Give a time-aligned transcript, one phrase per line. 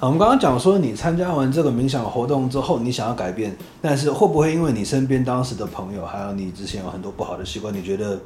[0.00, 8.18] 我们刚刚讲说，你参加完这个冥想活动之后，你想要改变，但是会不会因为你身边当时的朋友，还有你之前有很多不好的习惯，你觉得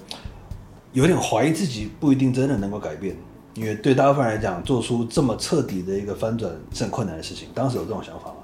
[0.93, 3.17] 有点怀疑自己，不一定真的能够改变？
[3.55, 7.49] 因为对大部分人来讲，做出这么彻底的一个翻转是很困难的事情。
[7.53, 8.37] 当时有这种想法吗？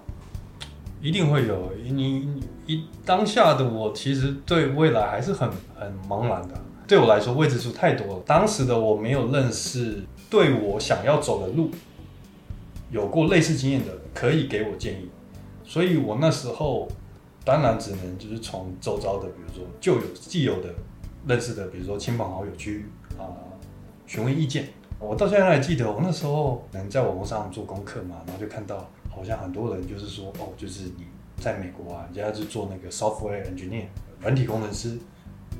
[1.00, 1.70] 一定会有。
[1.88, 6.54] 你一当下的我，其实对未来还是很很茫然的。
[6.84, 8.22] 对我来说，未知数太多了。
[8.26, 11.70] 当时的我没有认识对我想要走的路。
[12.90, 15.08] 有过类似经验的可以给我建议，
[15.62, 16.88] 所以我那时候
[17.44, 20.74] 当然只能就是从周遭的，比如说旧有既有的
[21.28, 22.86] 认识的，比如说亲朋好友去
[23.16, 23.30] 啊
[24.06, 24.66] 询问意见。
[24.98, 33.84] 我到现在还记得，我那时候能在网络上做功课嘛，然后就看到好像很多人就是说，哦，就是你在美国啊，人家是做那个 software engineer
[34.20, 34.98] 软体工程师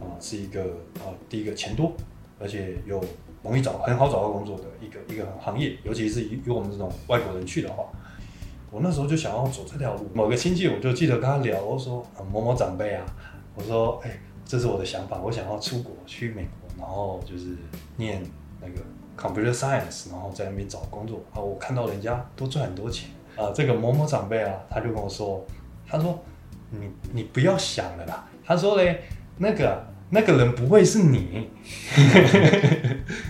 [0.00, 0.62] 啊，是一个
[0.96, 1.92] 啊第一个钱多，
[2.40, 3.00] 而且有。
[3.42, 7.84] 容易找很好找到工作的一个一个行业，尤其是以我们这种外国人去的话，
[8.70, 10.10] 我那时候就想要走这条路。
[10.12, 13.04] 某个亲戚我就记得跟他聊，我说啊某某长辈啊，
[13.54, 17.56] 我说哎，这是我的想法，我想要出国去美国，然后就是
[17.96, 18.22] 念
[18.60, 18.82] 那个
[19.16, 21.40] computer science，然后在那边找工作啊。
[21.40, 23.50] 我看到人家都赚很多钱啊。
[23.54, 25.42] 这个某某长辈啊，他就跟我说，
[25.86, 26.18] 他说
[26.70, 29.02] 你你不要想了啦，他说嘞
[29.38, 29.88] 那个。
[30.10, 31.48] 那个人不会是你？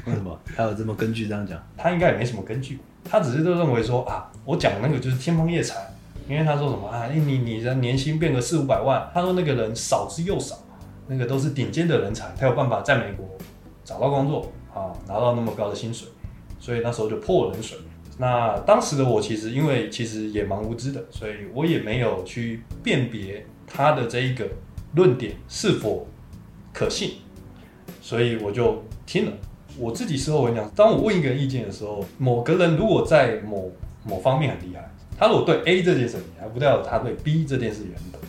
[0.07, 0.41] 为什么？
[0.57, 1.63] 他有这么根据这样讲？
[1.77, 5.77] 他应该也没什么根据，他只是都认为说啊，我讲的那个就是天方夜谭。
[6.29, 10.57] 因为他说什么啊，你你的年薪变个四五百万，他说那个人少之又少，
[11.09, 13.27] 那个都是顶尖的人才，他有办法在美国
[13.85, 16.09] 找到工作啊，拿到那么高的薪水，
[16.61, 17.77] 所以那时候就泼冷水。
[18.17, 24.47] 那当时的我其实因为其实也蛮无知的，所以我也没有去辨别他的这一个
[24.95, 26.07] 论点是否。
[26.73, 27.13] 可信，
[28.01, 29.33] 所以我就听了。
[29.79, 33.71] 我自己事后我讲，当我问一个人意见的时候，某个人如果在某
[34.05, 38.21] 某方面很厉害，他如果对 A 这件事还不代表他对 B 这件事也很懂。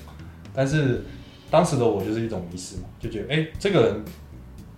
[0.53, 1.01] 但是
[1.49, 4.05] 当时的我就是一种迷失嘛，就觉得哎，这个人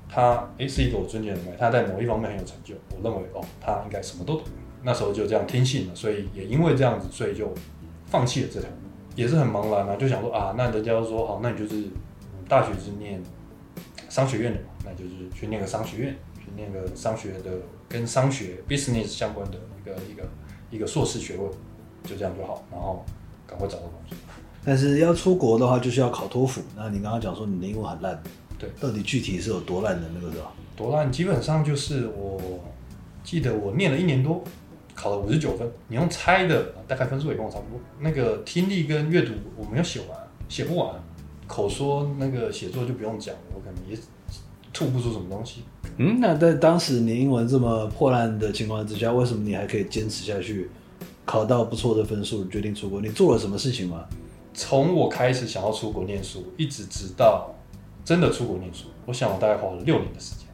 [0.08, 4.44] 他哎是一个我尊敬的人，他在某一方面很有成就，我认为哦，他应该什么都懂。
[4.84, 7.54] 那时候就这样听信了，所以也因为这样子，所以就
[8.06, 8.76] 放弃了这条路，
[9.16, 11.84] 也是很茫然啊，就想说啊，那人家说好，那你就是
[12.48, 13.22] 大学是念。
[14.14, 17.50] 商学院的嘛，那就是去念个商学院，去念个商学的
[17.90, 20.24] 跟商学 business 相关的一个一个
[20.70, 21.50] 一个硕士学位，
[22.04, 23.04] 就这样就好，然后
[23.48, 24.16] 赶快找到工作。
[24.64, 26.62] 但是要出国的话，就是要考托福。
[26.76, 28.22] 那你刚刚讲说你的英文很烂，
[28.60, 30.52] 对，到底具体是有多烂的那个是吧？
[30.76, 31.12] 多烂？
[31.12, 32.40] 基本上就是我
[33.24, 34.44] 记得我念了一年多，
[34.94, 35.68] 考了五十九分。
[35.88, 37.80] 你用猜的，大概分数也跟我差不多。
[38.00, 40.10] 那个听力跟阅读我没有写完，
[40.48, 40.94] 写不完。
[41.48, 43.98] 口说那个写作就不用讲了，我可能也
[44.72, 45.64] 吐不出什么东西。
[45.98, 50.70] 嗯，那在当时你英文这么破烂的情况之下，为什么你还可以坚持下去，
[51.26, 53.00] 考到不错的分数，决定出国？
[53.02, 54.06] 你做了什么事情吗？
[54.54, 57.54] 从我开始想要出国念书，一直直到
[58.06, 60.48] 真的出国念书，我想我大概花了六年的时间。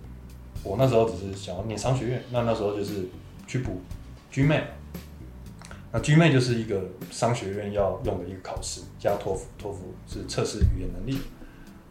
[0.64, 3.08] 我那时候只是想要念商学院，那那时候就是
[3.48, 3.80] 去补
[4.34, 4.64] GMAT。
[5.92, 11.20] 那 GMAT 就是一个商学院要用的一个考试，加托福，托福是测试语言能力。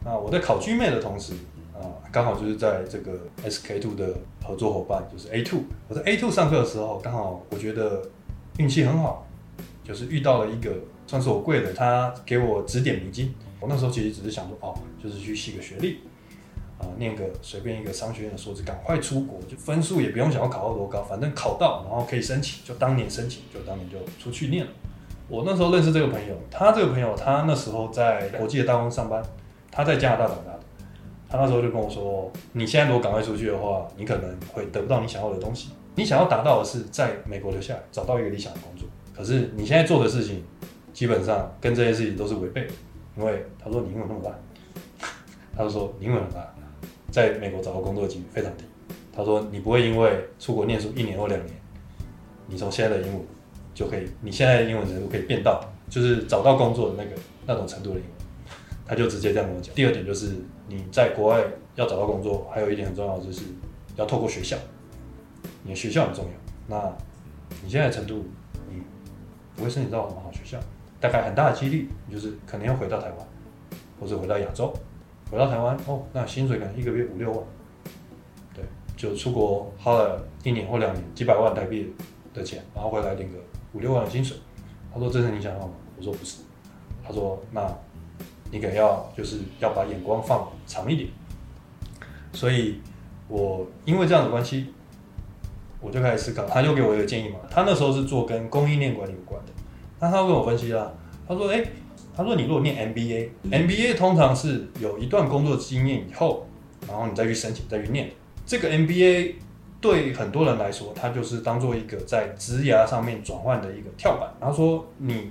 [0.05, 1.33] 那我在考 GMAT 的同时，
[1.75, 1.83] 啊，
[2.13, 4.15] 刚好就是在这个 SK Two 的
[4.45, 5.63] 合作伙伴，就是 A Two。
[5.89, 8.09] 我在 A Two 上课的时候，刚好我觉得
[8.59, 9.27] 运气很好，
[9.83, 10.73] 就是遇到了一个
[11.07, 13.35] 算是我贵的，他给我指点迷津。
[13.59, 14.73] 我那时候其实只是想说，哦，
[15.03, 15.99] 就是去洗个学历。
[16.79, 24.71] 啊，念个随便一个商学院的硕士，赶快出国，就分数也不用想要考到多高，反正考到，然后可以申请，就当年申请，就当年就出去念了。
[25.29, 29.23] 我那时候认识这个朋友，他这个朋友他那时候在国际的大公司上班，
[29.71, 30.61] 他在加拿大长大的，
[31.29, 35.71] 他那时候就跟我说，你现在如果赶快出去的话，你可能会得不到你想要的东西。
[35.97, 40.45] 你想要达到的是在美国留下来，找到一个理想的工作，可是你现在做的事情，
[40.93, 42.73] 基本上跟这件事情都是违背的，
[43.17, 44.33] 因为他说你英文那么烂，
[45.57, 46.55] 他就说你英文很烂。
[47.11, 48.65] 在美国找到工作的几率非常低。
[49.13, 51.55] 他说：“你不会因为出国念书一年或两年，
[52.47, 53.23] 你从现在的英文
[53.75, 58.13] 就可以，你现在的英文程度可以变到就是找到工作的那个那种程度的英文。”
[58.87, 59.75] 他就直接这样跟我讲。
[59.75, 61.45] 第二点就是你在国外
[61.75, 63.43] 要找到工作，还有一点很重要就是
[63.97, 64.57] 要透过学校，
[65.63, 66.31] 你的学校很重要。
[66.69, 66.97] 那
[67.63, 68.25] 你现在的程度，
[68.71, 68.83] 你
[69.55, 70.59] 不会申请到什么好学校，
[71.01, 73.29] 大概很大的几率你就是可能要回到台湾，
[74.01, 74.73] 或者回到亚洲。
[75.31, 77.41] 回到台湾哦，那薪水可能一个月五六万，
[78.55, 78.65] 对，
[78.97, 81.93] 就出国花了一年或两年几百万台币
[82.33, 83.39] 的钱，然后回来领个
[83.73, 84.37] 五六万的薪水。
[84.93, 86.39] 他说：“这是你想要吗？”我说：“不是。”
[87.07, 87.61] 他说：“那
[88.51, 91.11] 你可能要就是要把眼光放长一点。”
[92.33, 92.81] 所以，
[93.29, 94.73] 我因为这样的关系，
[95.81, 97.39] 我就开始思考，他就给我一个建议嘛。
[97.51, 99.53] 他那时候是做跟供应链管理有关的，
[100.01, 100.91] 那他跟我分析啦，
[101.29, 101.63] 他说：“哎、
[102.17, 106.49] 他说你如果念 MBA，MBA 通常是有一段工作经验以后，
[106.89, 108.11] 然后你再去申请，再去念。
[108.47, 109.35] 这个 MBA
[109.79, 114.33] 对很多人来说，它就是当做一个在职涯上面转换的一个跳板。
[114.41, 115.31] 他说你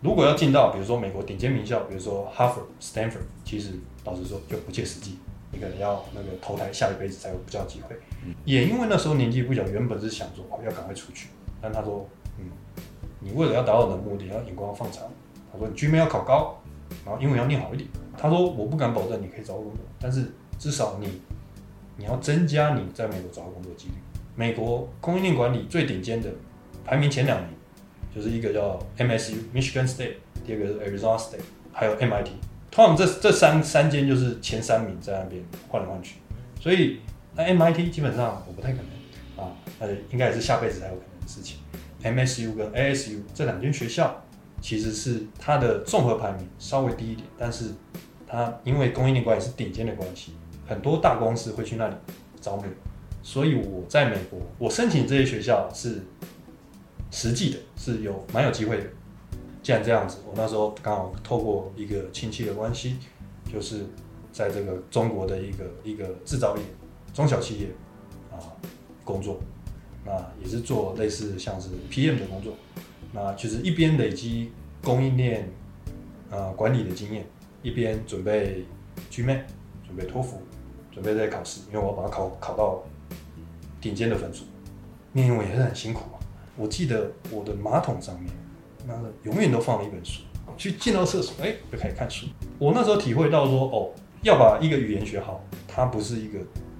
[0.00, 3.72] 如果要进到比如说美国顶尖名校，比如说哈佛、Stanford，其实
[4.04, 5.18] 老实说就不切实际，
[5.52, 7.94] 你可能要那个投胎下一辈子才有比较机会。
[8.44, 11.28] 也因为那时候年纪不小，原本是想说哦要赶快出去，
[11.60, 12.08] 但他说
[12.38, 12.44] 嗯，
[13.20, 15.02] 你为了要达到你的目的，要眼光放长。
[15.52, 16.58] 他说你 GMA 要考高，
[17.04, 17.88] 然后英文要念好一点。
[18.16, 20.24] 他说我不敢保证你可以找到工作，但是
[20.58, 21.20] 至少你
[21.96, 23.94] 你要增加你在美国找到工作的几率。
[24.34, 26.30] 美国供应链管理最顶尖的
[26.84, 27.48] 排名前两名，
[28.14, 31.40] 就是一个叫 MSU Michigan State，第二个是 Arizona State，
[31.72, 32.28] 还有 MIT。
[32.70, 36.16] 通常这这三三间就是前三名在那边换来换去，
[36.60, 37.00] 所以
[37.34, 41.58] 那 MIT 基本上我不太可能啊，呃，应该也是下辈子才有可能的事情。
[42.02, 44.22] MSU 跟 ASU 这两间学校
[44.60, 47.66] 其实是它的综合排名稍微低一点，但是
[48.26, 50.32] 它因为供应链管理是顶尖的关系，
[50.66, 51.94] 很多大公司会去那里
[52.40, 52.64] 招募，
[53.22, 56.02] 所以我在美国，我申请这些学校是
[57.10, 58.84] 实际的，是有蛮有机会的。
[59.62, 62.96] 既然这样子，我那时候刚好透过一个亲戚的关系，
[63.52, 63.84] 就是
[64.32, 66.62] 在这个中国的一个一个制造业、
[67.12, 67.66] 中小企业
[68.30, 68.38] 啊
[69.04, 69.38] 工作，
[70.08, 72.54] 那也是做类似像是 PM 的工作，
[73.12, 74.50] 那就是一边累积
[74.82, 75.46] 供应链
[76.30, 77.26] 呃管理的经验，
[77.62, 78.64] 一边准备
[79.10, 79.42] GMAT，
[79.86, 80.40] 准备托福，
[80.90, 82.82] 准备这些考试，因为我要把它考考到
[83.82, 84.44] 顶尖的分数。
[85.12, 86.16] 念英文也是很辛苦啊。
[86.56, 88.32] 我记得我的马桶上面，
[88.86, 88.94] 那
[89.24, 90.22] 永远都放了一本书。
[90.56, 92.26] 去进到厕所，哎、就可以看书。
[92.58, 93.90] 我那时候体会到说，哦，
[94.22, 96.38] 要把一个语言学好，它不是一个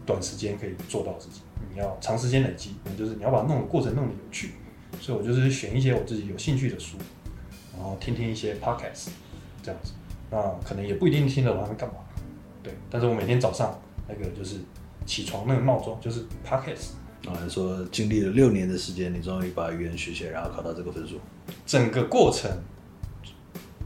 [0.09, 4.53] 短时间可以做到的事情，你要长时间累积，你就是你要把弄的过程弄得有趣。
[4.99, 6.97] 所以我就是选一些我自己有兴趣的书，
[7.77, 9.09] 然后听听一些 podcast
[9.63, 9.93] 这样子。
[10.31, 11.97] 那可能也不一定听得懂他们干嘛，
[12.63, 12.73] 对。
[12.89, 13.79] 但是我每天早上
[14.09, 14.57] 那个就是
[15.05, 16.93] 起床那个闹钟就是 podcast，
[17.29, 21.21] 啊，说经历了六年的时间，你终于把语言学起来，然后考到这个分数。
[21.67, 22.51] 整个过程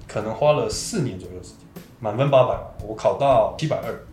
[0.07, 4.07] 可能花了四年左右时间，满分八百嘛，我考到七百二，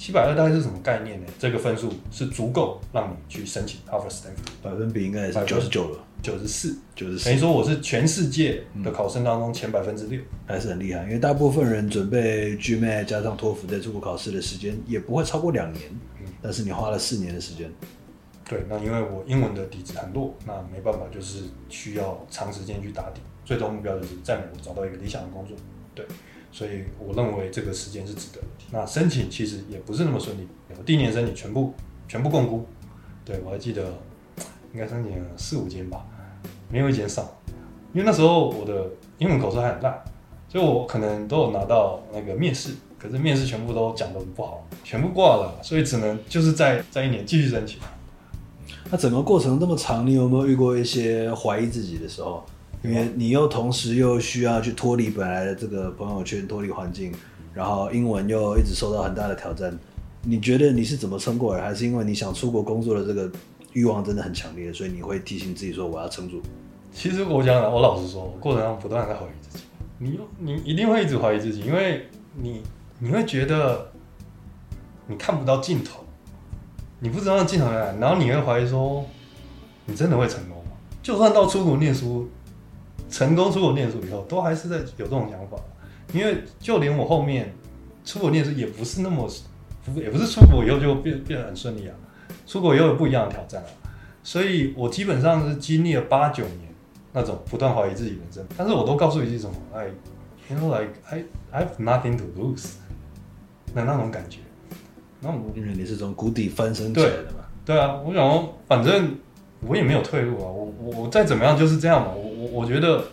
[0.00, 1.26] 七百二大概是什么概念呢？
[1.38, 10.18] 这个分数是足够让你去申请 Harvard、Stanford，百分比应该也是九十九了，九十四，九十四，等于说我是全世界的考生当中前百分之六。
[10.46, 11.02] 还是很厉害。
[11.02, 15.84] 因为大部分人准备 GMAT 加上托福在出国考试的时间也不会超过两年，
[16.18, 17.70] 嗯但是你花了四年的时间。
[18.48, 23.20] 对，那因为我英文的底子很弱，那没办法，就是需要长时间去打底。
[23.44, 25.54] 最终目标就是在美国找到一个理想的工作。
[25.94, 26.06] 对，
[26.52, 28.46] 所以我认为这个时间是值得的。
[28.72, 30.46] 那申请其实也不是那么顺利，
[30.84, 31.74] 第一年申请全部
[32.06, 32.66] 全部共估。
[33.24, 33.82] 对我还记得
[34.72, 36.04] 应该申请四五间吧，
[36.68, 37.24] 没有一间上，
[37.92, 40.02] 因为那时候我的英文口说还很烂，
[40.48, 47.78] 所以我可能都有拿到那个面试，可是面试全部都讲得不好，全部挂了，所以只能就是在在一年继续申请。
[48.90, 52.44] 那整个过程这么长，你有没有遇过一些怀疑自己的时候？
[52.82, 57.12] 因为你又同时又需要去脱离本来的这个朋友圈、脱离环境，
[57.52, 59.78] 然后英文又一直受到很大的挑战。
[60.22, 61.62] 你觉得你是怎么撑过来？
[61.62, 63.30] 还是因为你想出国工作的这个
[63.72, 66.40] 欲望真的很强烈，所以你会提醒自己说我要撑住？
[66.92, 69.64] 其实我讲，我老实说，我过程中不断在怀疑自己。
[69.98, 72.62] 你你一定会一直怀疑自己，因为你
[72.98, 73.92] 你会觉得
[75.06, 76.04] 你看不到尽头，
[76.98, 79.04] 你不知道尽头在哪，然后你会怀疑说，
[79.86, 80.72] 你真的会成功吗？
[81.02, 82.28] 就算到出国念书，
[83.10, 85.56] 成功出国念书以后，都还是在有这种想法。
[86.12, 87.52] 因为就连我后面
[88.04, 89.28] 出国念书也不是那么，
[89.84, 91.94] 不也不是出国以后就变变得很顺利啊，
[92.46, 93.68] 出国以后有不一样的挑战啊。
[94.22, 96.74] 所以我基本上是经历了八九年
[97.12, 99.86] 那种不断怀疑自己人生，但是我都告诉自己什么，哎
[100.48, 102.74] ，you know like I I have nothing to lose
[103.72, 104.40] 那那种感觉。
[105.20, 107.44] 那我因为你是从谷底翻身起来的嘛。
[107.64, 109.16] 对啊，我想说，反正
[109.66, 112.12] 我也没有退路啊，我我我再怎么样就是这样嘛。
[112.12, 113.04] 我我我觉得，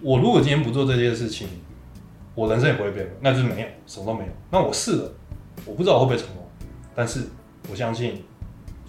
[0.00, 1.46] 我如果今天不做这件事情，
[2.34, 4.30] 我人生也不会变，那就是没有，什么都没有。
[4.50, 5.12] 那我试了，
[5.64, 6.46] 我不知道我会不会成功，
[6.94, 7.20] 但是
[7.70, 8.22] 我相信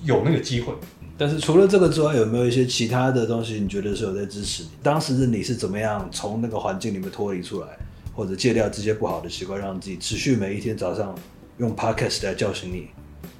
[0.04, 0.74] 有那个机会。
[1.18, 4.70] 但是除了这个之外，有没有一些其他的东西，你觉得是有在支持你？
[4.82, 7.68] 当时的你是怎么样从那个环境里面脱离出来，
[8.16, 11.14] 或者戒掉这些不好的习惯，让自己持续每一天早上
[11.58, 12.88] 用 podcast 来叫醒你，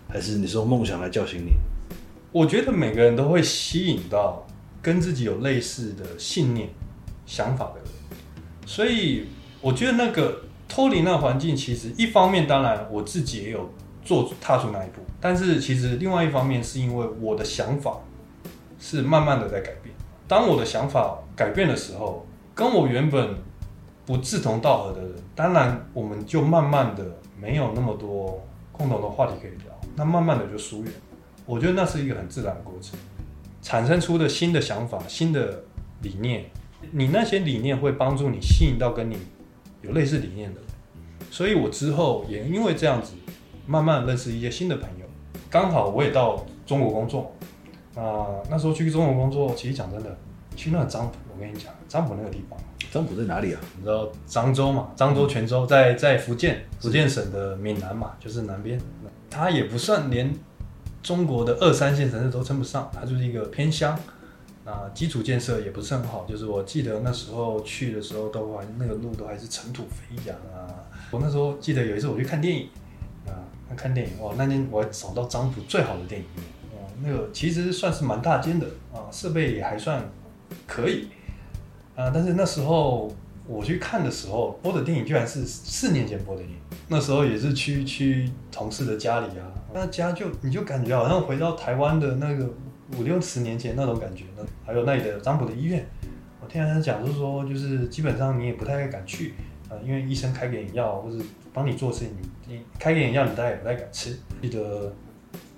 [0.10, 1.52] 还是你是用梦想来叫醒你？
[2.32, 4.46] 我觉得每个人都会吸引到
[4.82, 6.70] 跟自己有类似的信念、
[7.26, 7.88] 想法的人，
[8.66, 9.28] 所以
[9.62, 13.70] 我觉得那个脱离那环境，其实一方面当然我自己也有
[14.04, 15.02] 做踏出那一步。
[15.20, 18.00] 但是其实另外一方面是因为我的想法
[18.80, 19.94] 是慢慢的在改变。
[20.28, 23.36] 当我的想法改变的时候，跟我原本
[24.06, 27.04] 不志同道合的人，当然我们就慢慢的
[27.40, 30.94] 没有那么多共同的话题可以聊，那慢慢的就疏远。
[31.46, 32.98] 我觉得那是一个很自然的过程，
[33.62, 35.64] 产生出的新的想法、新的
[36.02, 36.46] 理念，
[36.92, 39.18] 你那些理念会帮助你吸引到跟你
[39.82, 40.70] 有类似理念的人。
[41.32, 43.14] 所以我之后也因为这样子，
[43.68, 45.06] 慢慢认识一些新的朋友。
[45.50, 47.32] 刚好我也到中国工作，
[47.96, 50.18] 啊、那时候去中国工作，其实讲真的，
[50.56, 52.60] 去那个漳浦，我跟你讲，漳浦那个地方，
[52.92, 53.62] 漳浦在哪里啊？
[53.78, 54.92] 你知道漳州嘛？
[54.96, 58.80] 漳州、泉州在在福建，福建省的闽南嘛，就是南边。
[59.30, 60.34] 它也不算连
[61.10, 63.98] 中国的二三线城市都称不上，它就是一个偏乡。
[64.64, 70.70] 啊，基础建设也不是很好，就是我记得那时候去的时候都还那个路都还是尘土飞扬啊。
[71.10, 72.70] 我那时候记得有一次我去看电影
[73.26, 73.34] 啊，
[73.68, 80.08] 那看电影哇，那天我还找到漳浦最好的电影院，哦，那个其实算是蛮大间的啊，设备也还算
[80.68, 81.08] 可以
[81.96, 83.12] 啊，但是那时候
[83.50, 92.48] 我去看的时候播的电影居然是四年前播的电影，那时候也是去去同事的家里啊，那家就你就感觉好像回到台湾的那个
[92.96, 95.84] 五六十年前那种感觉，那还有那里的漳浦的医院，
[96.40, 99.34] 我听人家讲就是说，就是基本上你也不太敢去，
[99.68, 101.18] 呃，因为医生开给药或者
[101.52, 102.10] 帮你做事情，
[102.48, 104.16] 你你开给药你大概也不太敢吃。
[104.44, 104.94] 记得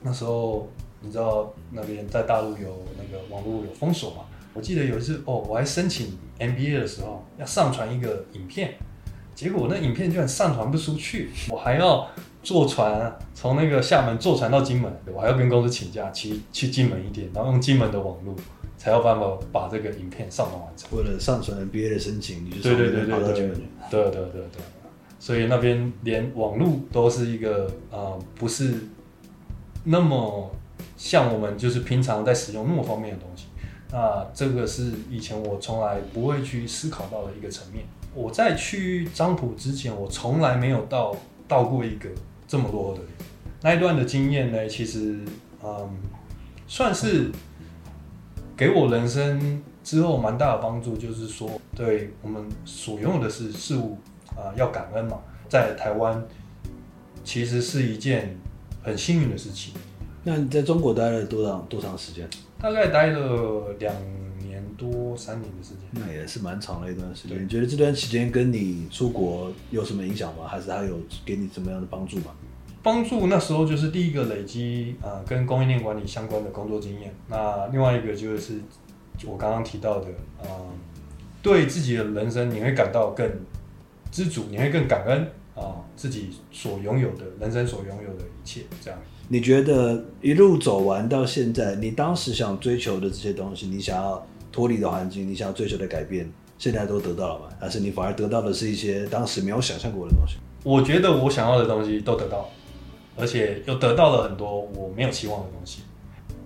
[0.01, 0.69] 那时候
[1.01, 4.23] 你知道那边在大陆有那个网络有封锁嘛？
[4.53, 8.75] 我记得有一次哦，我还申请 MBA 的时候要上传一个影片，
[9.33, 12.07] 结果那影片居然上传不出去，我还要
[12.43, 18.35] 坐船从那个厦门坐船到金门，我还要跟公司请假去去金门一点，然后用金门的网络
[18.77, 20.89] 才有办法把这个影片上传完成。
[20.97, 23.51] 为了上传 NBA 的申请，你就对对对对对。
[23.91, 24.63] 对对对对，
[25.19, 28.73] 所以那边连网络都是一个呃，不是
[29.83, 30.49] 那么
[30.95, 33.45] 像我们就是平常在使用那么方便的东西。
[33.91, 37.83] 那这个是以前我从来不会去思考到的一个层面。
[38.13, 41.15] 我在去漳浦之前，我从来没有到
[41.47, 42.09] 到过一个
[42.47, 43.01] 这么多的。
[43.61, 45.19] 那一段的经验呢，其实
[45.63, 45.89] 嗯，
[46.67, 47.29] 算是
[48.57, 53.97] 给我人生之后蛮大的帮助，就是说，对我们所拥有的事事物
[54.35, 55.19] 啊、要感恩嘛。
[55.47, 56.23] 在台湾，
[57.23, 58.37] 其实是一件
[58.81, 59.73] 很幸运的事情。
[60.23, 62.29] 那你在中国待了多长多长时间？
[62.61, 63.93] 大概待了两
[64.39, 65.81] 年多三年的时间。
[65.93, 67.43] 那也是蛮长的一段时间。
[67.43, 70.47] 你觉得这段期间跟你出国有什么影响吗？
[70.47, 72.25] 还是它有给你什么样的帮助吗？
[72.83, 77.13] 帮助那时候就是第一个累积啊、呃跟供应链管理相关的工作经验。
[77.27, 78.59] 那另外一个就是
[79.25, 80.07] 我刚刚提到的，
[80.41, 80.47] 呃，
[81.41, 83.27] 对自己的人生你会感到更
[84.11, 88.99] 知足，你会更感恩啊、自己所拥有的人生所拥有的一切，这样。
[89.33, 94.21] 你觉得一路走完到现在，你当时想追求的这些东西，你想要
[94.51, 97.45] 脱离的环境，你想要追求的改变，现在都得到了吗？
[97.57, 100.35] 还是你反而得到的是一些当时没有想象过的东西？
[100.63, 102.49] 我觉得我想要的东西都得到，
[103.15, 105.83] 而且又得到了很多我没有期望的东西。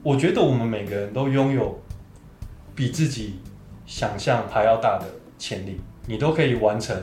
[0.03, 1.81] 我觉得我们每个人都拥有
[2.75, 3.39] 比自己
[3.87, 5.07] 想象还要大的
[5.39, 6.95] 潜力，你都可以完成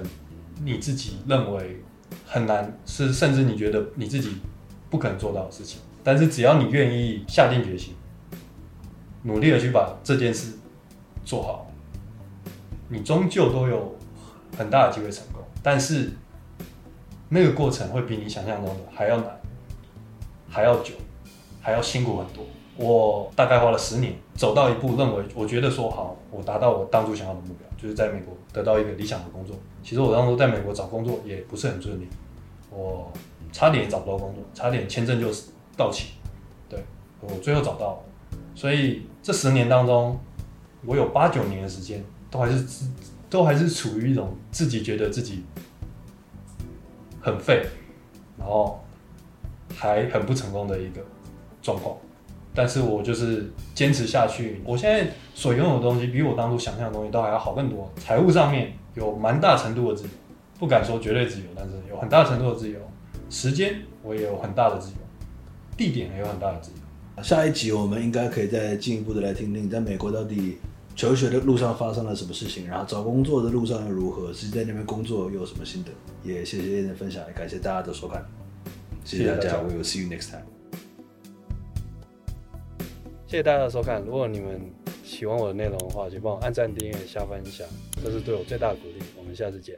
[0.65, 1.81] 你自己认为
[2.25, 4.31] 很难，是甚至你觉得你自己
[4.93, 5.81] 不可能做到的事情。
[6.05, 7.95] 但是只要你愿意下定决心，
[9.23, 10.53] 努力的去把这件事
[11.25, 11.67] 做好，
[12.89, 13.97] 你终究都有
[14.59, 15.43] 很大的机会成功。
[15.63, 16.11] 但是
[17.31, 19.41] 那个过程会比你想象中的还要难，
[20.49, 20.95] 还要久，
[21.63, 22.45] 还要辛苦很多。
[22.77, 29.57] 我大概花了十年，走到一步，认为我觉得说好，我达到我当初想要的目标，就是在美国得到一个理想的工作。
[29.83, 32.09] 其实我当初在美国找工作也不是很顺利，
[32.71, 33.13] 我
[33.53, 35.29] 差点也找不到工作，差点签证就
[35.77, 36.15] 到期。
[36.69, 36.83] 对
[37.21, 37.99] 我最后找到了，
[38.55, 40.19] 所以这十年当中，
[40.85, 42.87] 我有八九年的时间都还是自
[43.29, 45.45] 都还是处于一种自己觉得自己
[47.21, 47.65] 很废，
[48.39, 48.83] 然后
[49.75, 51.01] 还很不成功的一个
[51.63, 51.97] 状况。
[52.55, 57.91] 但是我就是坚持下去，我现在所拥有的东西比我当初想象的东西都还要好更多。
[57.97, 60.11] 财务上面有蛮大程度的自由，
[60.59, 62.79] 不敢说绝对自由，但是有很大程度的自由。
[63.33, 64.97] 时间我也有很大的自由，
[65.75, 67.23] 地点也有很大的自由。
[67.23, 70.59] 下一集我们应该可以再进一步的来听听，你在美国到底
[70.95, 75.91] 求学的路上发生了什么事情，然后找工作的路上又如何，实际在那边工作又有什么心得。
[76.23, 78.23] 也谢谢燕的分享，也感谢大家的收看，
[79.03, 80.45] 谢谢大家谢谢大家，We will see you next time。
[83.27, 84.03] 谢谢大家的收看。
[84.03, 84.61] 如果你们
[85.03, 87.67] 喜欢我的内容的话，请帮我按赞、订阅、下分享，
[88.05, 89.03] 这是对我最大的鼓励。
[89.17, 89.75] 我们下次见。